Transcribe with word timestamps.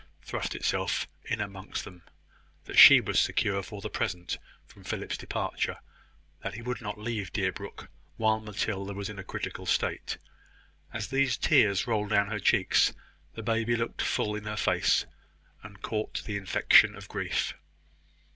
thrust 0.23 0.55
itself 0.55 1.07
in 1.25 1.39
among 1.39 1.71
them 1.83 2.01
that 2.63 2.75
she 2.75 2.99
was 2.99 3.19
secure 3.19 3.61
for 3.61 3.81
the 3.81 3.89
present 3.91 4.39
from 4.65 4.83
Philip's 4.83 5.15
departure 5.15 5.77
that 6.41 6.55
he 6.55 6.61
would 6.63 6.81
not 6.81 6.97
leave 6.97 7.31
Deerbrook 7.31 7.87
while 8.17 8.39
Matilda 8.39 8.95
was 8.95 9.09
in 9.09 9.19
a 9.19 9.23
critical 9.23 9.67
state. 9.67 10.17
As 10.91 11.09
these 11.09 11.37
tears 11.37 11.85
rolled 11.85 12.09
down 12.09 12.29
her 12.31 12.39
cheeks, 12.39 12.93
the 13.35 13.43
baby 13.43 13.75
looked 13.75 14.01
full 14.01 14.33
in 14.35 14.45
her 14.45 14.57
face, 14.57 15.05
and 15.61 15.83
caught 15.83 16.23
the 16.25 16.35
infection 16.35 16.95
of 16.95 17.07
grief. 17.07 17.53